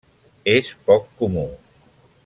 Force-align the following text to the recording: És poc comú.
És 0.53 0.71
poc 0.87 1.05
comú. 1.21 1.47